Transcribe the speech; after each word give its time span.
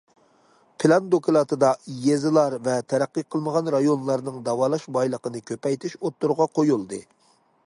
پىلان 0.83 1.09
دوكلاتىدا 1.15 1.69
يېزىلار 2.07 2.57
ۋە 2.69 2.79
تەرەققىي 2.93 3.27
قىلمىغان 3.35 3.71
رايونلارنىڭ 3.77 4.43
داۋالاش 4.49 4.89
بايلىقىنى 4.97 5.47
كۆپەيتىش 5.53 5.99
ئوتتۇرىغا 6.01 6.51
قويۇلدى. 6.61 7.07